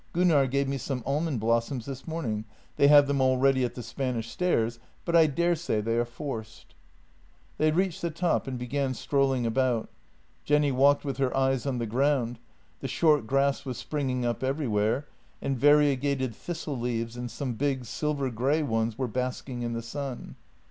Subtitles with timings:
[0.13, 4.31] Gunnar gave me some almond blossoms this morning; they have them already at the Spanish
[4.31, 6.73] stairs, but I daresay they are forced."
[7.59, 9.91] They reached the top and began strolling about.
[10.43, 12.39] Jenny walked with her eyes on the ground;
[12.79, 15.07] the short grass was spring ing up everywhere,
[15.39, 20.35] and variegated thistle leaves and some big, silver grey ones were basking in the sun.